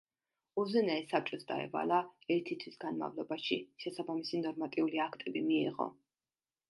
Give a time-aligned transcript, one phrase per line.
[0.61, 1.99] უზენაეს საბჭოს დაევალა,
[2.37, 5.89] ერთი თვის განმავლობაში შესაბამისი ნორმატიული აქტები მიეღო.